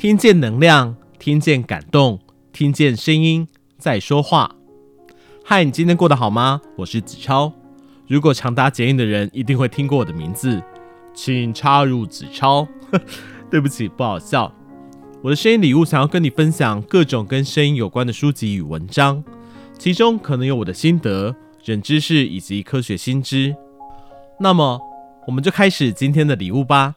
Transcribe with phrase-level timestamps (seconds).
[0.00, 2.18] 听见能量，听见感动，
[2.54, 4.56] 听见声音在说话。
[5.44, 6.62] 嗨，你今天过得好吗？
[6.78, 7.52] 我是子超。
[8.06, 10.62] 如果常搭捷运的人一定会听过我的名字，
[11.12, 12.66] 请插入子超。
[13.50, 14.50] 对不起，不好笑。
[15.20, 19.22] 我的声音礼物想要跟你分享各种跟声音有关的书籍与文章，
[19.78, 21.36] 其中可能有我的心得、
[21.66, 23.54] 冷知识以及科学新知。
[24.38, 24.80] 那么，
[25.26, 26.94] 我们就开始今天的礼物吧。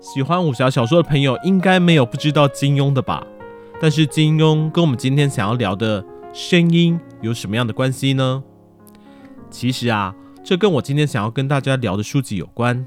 [0.00, 3.22] 喜欢武侠小说的朋友应该没有不知道金庸的吧？
[3.78, 8.42] 但是金庸跟我们今天想要聊的声音有什么样的关系呢？
[9.50, 12.86] 其实啊，这跟我今天想要跟大家聊的书籍有关。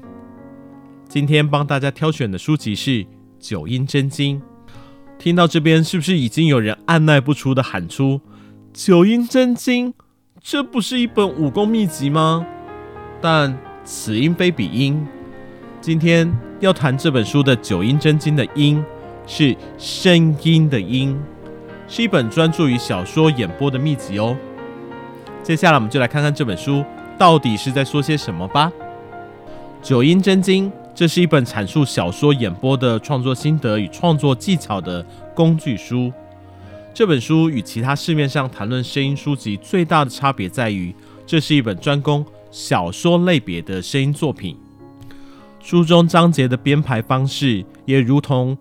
[1.08, 2.90] 今天帮大家挑选的书籍是
[3.38, 4.40] 《九阴真经》。
[5.16, 8.20] 听到这边，是不是已经有人按捺不住的喊出
[8.74, 9.94] “九阴真经”？
[10.42, 12.44] 这不是一本武功秘籍吗？
[13.20, 15.06] 但此音非彼音。
[15.80, 16.34] 今天
[16.64, 18.82] 要谈这本书的《九阴真经》的“音”
[19.28, 21.14] 是声音的“音”，
[21.86, 24.34] 是一本专注于小说演播的秘籍哦。
[25.42, 26.82] 接下来我们就来看看这本书
[27.18, 28.72] 到底是在说些什么吧。
[29.86, 36.10] 《九阴真经》这是一本阐述小说演播的创作心得与创作技巧的工具书。
[36.94, 40.94] 这本书与其他市面上谈论声音书籍最大的差别在于，
[41.26, 44.56] 这是一本专攻小说类别的声音作品。
[45.64, 48.54] 书中章节的编排方式也如同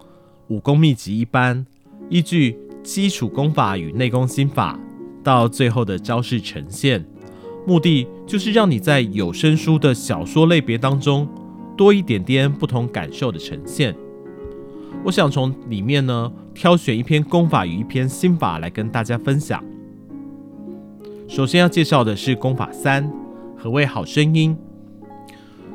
[0.48, 1.66] 武功秘籍一般，
[2.10, 4.80] 依据基础功法与内功心法
[5.22, 7.04] 到最后的招式呈现，
[7.68, 11.28] 目的就是让你在有声书的小说类别当中
[11.76, 13.94] 多一点点不同感受的呈现。
[15.04, 19.62] 我想从里面呢挑选一篇功法与一篇心法来跟大家分享。
[21.28, 23.12] 首先要介绍的是功法三，
[23.58, 24.58] 何谓好声音？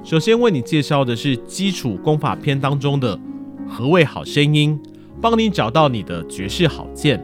[0.09, 3.20] 首先为你介绍的是基础功法篇当中的
[3.69, 4.81] 何谓好声音，
[5.20, 7.23] 帮你找到你的绝世好剑。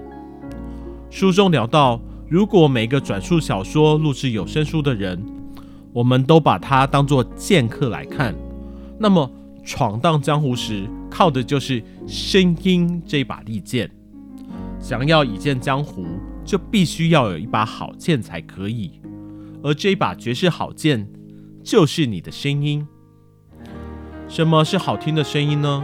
[1.08, 5.18] 书中聊到，如果每个转述小说、录制有声书的人，
[5.94, 8.34] 我们都把它当作剑客来看，
[8.98, 9.32] 那么
[9.64, 13.90] 闯荡江湖时靠的就是声音这把利剑。
[14.78, 16.04] 想要一剑江湖，
[16.44, 19.00] 就必须要有一把好剑才可以，
[19.62, 21.08] 而这一把绝世好剑。
[21.64, 22.86] 就是你的声音。
[24.28, 25.82] 什么是好听的声音呢？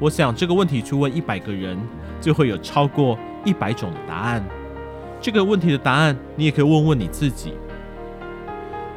[0.00, 1.78] 我想这个问题去问一百个人，
[2.18, 4.42] 就会有超过一百种的答案。
[5.20, 7.52] 这个问题的答案，你也可以问问你自己。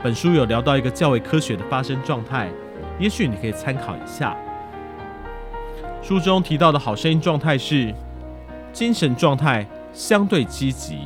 [0.02, 2.50] 本书有聊到一个较为科学的发声状态，
[2.98, 4.38] 也许你可以参考一下。
[6.02, 7.94] 书中提到的好声音状态是：
[8.72, 10.98] 精神状态相对积极，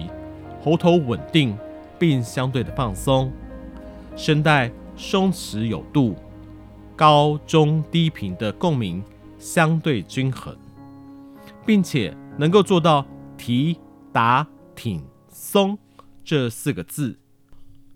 [0.63, 1.57] 喉头稳定
[1.97, 3.31] 并相对的放松，
[4.15, 4.69] 声带。
[4.99, 6.13] 松弛有度，
[6.93, 9.01] 高中低频的共鸣
[9.39, 10.53] 相对均衡，
[11.65, 13.05] 并且能够做到
[13.37, 13.79] 提、
[14.11, 14.45] 打、
[14.75, 15.77] 挺、松
[16.23, 17.17] 这四个字，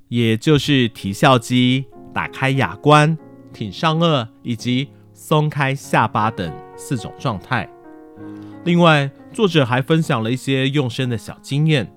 [0.07, 3.15] 也就是提笑肌、打开牙关、
[3.51, 7.69] 挺上颚以及松开下巴等四种状态。
[8.63, 11.93] 另外，作者还分享了一些用声的小经验，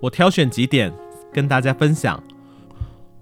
[0.00, 0.90] 我挑选几点
[1.30, 2.20] 跟大家分享。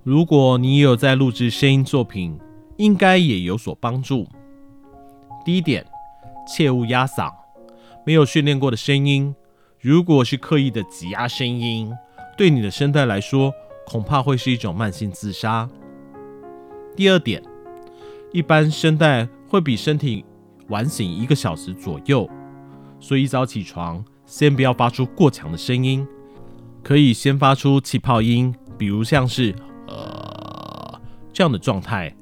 [0.04, 2.36] 如果你有在录制声音作品，
[2.76, 4.26] 应该也有所帮助。
[5.44, 5.86] 第一点，
[6.44, 7.30] 切勿压嗓。
[8.04, 9.32] 没有训练过的声音，
[9.80, 11.92] 如果是刻意的挤压声音，
[12.36, 13.52] 对你的声带来说，
[13.86, 15.70] 恐怕会是一种慢性自杀。
[16.96, 17.40] 第二点，
[18.32, 20.24] 一般声带会比身体
[20.66, 22.28] 晚醒一个小时左右，
[22.98, 26.04] 所以一早起床，先不要发出过强的声音，
[26.82, 29.54] 可以先发出气泡音，比如像是。
[31.32, 32.14] 这样的状态，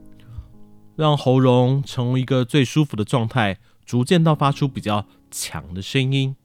[0.96, 6.36] 让喉咙成为一个最舒服的状态，逐渐到发出比较强的声音。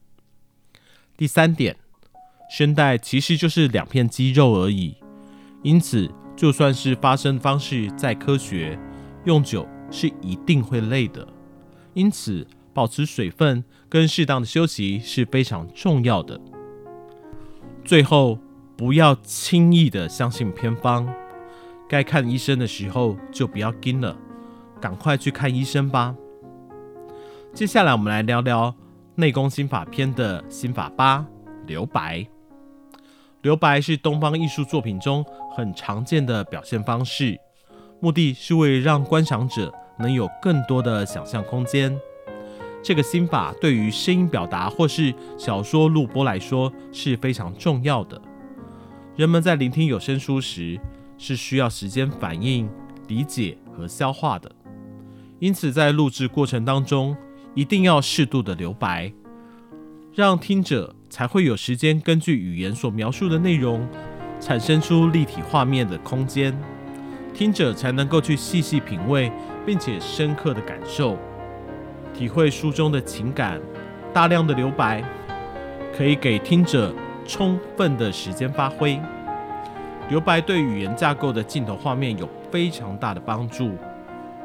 [1.16, 1.76] 第三点，
[2.50, 4.96] 声带其实就是两片肌肉而已，
[5.62, 8.78] 因此就算是发声方式再科学，
[9.24, 11.26] 用久是一定会累的。
[11.94, 16.40] 因此，保持水分跟适当的休息是非常重要的。
[17.84, 18.38] 最后。
[18.78, 21.08] 不要轻易的相信偏方，
[21.88, 24.16] 该看医生的时候就不要跟了，
[24.80, 26.14] 赶快去看医生吧。
[27.52, 28.74] 接下来我们来聊聊
[29.14, 31.24] 内功心法篇的心法八：
[31.66, 32.26] 留白。
[33.42, 35.24] 留白是东方艺术作品中
[35.54, 37.38] 很常见的表现方式，
[38.00, 41.96] 目的是为了让观赏者能有更多的想象空间。
[42.82, 48.20] 这个心法对于声音表达或是小说录播来说是非常重要的。
[49.14, 50.78] 人们在聆听有声书时，
[51.18, 52.68] 是需要时间反应、
[53.08, 54.50] 理解和消化的。
[55.38, 57.16] 因此，在录制过程当中，
[57.54, 59.12] 一定要适度的留白，
[60.14, 63.86] 让听者才会有时间根据语言所描述的内容，
[64.40, 66.58] 产生出立体画面的空间，
[67.34, 69.30] 听者才能够去细细品味，
[69.64, 71.18] 并且深刻的感受、
[72.14, 73.60] 体会书中的情感。
[74.14, 75.04] 大量的留白，
[75.94, 76.94] 可以给听者
[77.26, 78.98] 充分的时间发挥。
[80.08, 83.72] 留白对语言架构的镜头画面有非常大的帮助。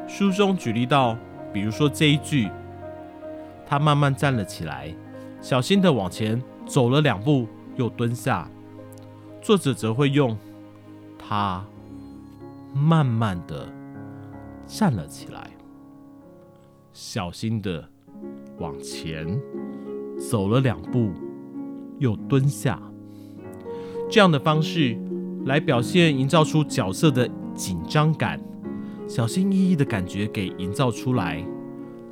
[0.08, 1.16] 书中举例到，
[1.54, 2.50] 比如说这一句，
[3.66, 4.94] 他慢慢站了起来，
[5.40, 8.50] 小心的往前走了两步，又蹲下。
[9.42, 10.38] 作者则会用
[11.18, 11.66] 他
[12.74, 13.68] 慢慢的
[14.66, 15.52] 站了起来，
[16.92, 17.88] 小心的
[18.58, 19.40] 往前
[20.30, 21.12] 走了两步，
[22.00, 22.82] 又蹲下，
[24.10, 24.98] 这样的方式
[25.46, 28.40] 来表现，营造出角色的紧张感，
[29.08, 31.44] 小心翼翼的感觉给营造出来。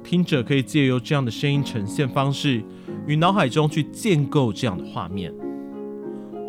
[0.03, 2.63] 听者可以借由这样的声音呈现方式，
[3.05, 5.33] 与脑海中去建构这样的画面。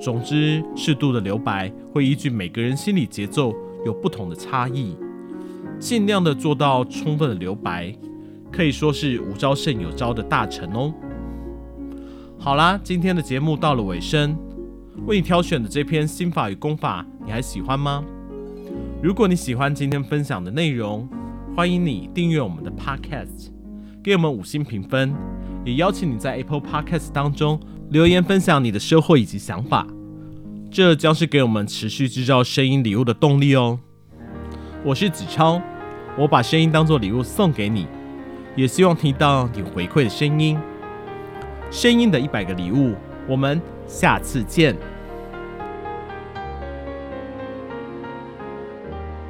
[0.00, 3.53] 总之，适度的留白会依据每个人心理节奏
[3.85, 4.97] 有不同的差异，
[5.79, 7.94] 尽量的做到充分的留白。
[8.53, 10.93] 可以说是无招胜有招的大成哦。
[12.37, 14.37] 好啦，今天的节目到了尾声，
[15.07, 18.05] 为你挑选的这篇心法与功法，你还喜欢吗？
[19.03, 21.09] 如果你喜欢今天分享的内容，
[21.57, 23.49] 欢迎你订阅我们的 Podcast，
[24.03, 25.15] 给我们五星评分，
[25.65, 27.59] 也邀请你在 Apple Podcast 当中
[27.91, 29.87] 留言分享你的收获以及想法，
[30.71, 33.79] 这将是给我们持续制造声音礼物的动力哦。
[34.85, 35.61] 我是子超，
[36.19, 37.87] 我把声音当作礼物送给你。
[38.57, 40.59] 也希望听到你回馈的声音，
[41.71, 42.95] 声音的一百个礼物，
[43.29, 44.75] 我们下次见。